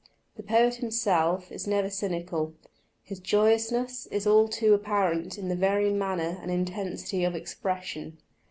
The 0.35 0.41
poet 0.41 0.77
himself 0.77 1.51
is 1.51 1.67
never 1.67 1.91
cynical; 1.91 2.55
his 3.03 3.19
joyousness 3.19 4.07
is 4.07 4.25
all 4.25 4.47
too 4.47 4.73
apparent 4.73 5.37
in 5.37 5.47
the 5.47 5.55
very 5.55 5.93
manner 5.93 6.39
and 6.41 6.49
intensity 6.49 7.23
of 7.23 7.35
expression. 7.35 8.17